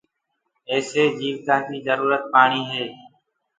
[0.71, 2.83] ايسي ئيٚ جيوتآنٚ ڪيٚ جروٚرت پآڻيٚ هي